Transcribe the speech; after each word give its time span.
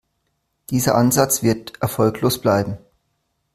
Dieser 0.71 0.95
Ansatz 0.95 1.43
wird 1.43 1.79
erfolglos 1.79 2.41
bleiben. 2.41 2.79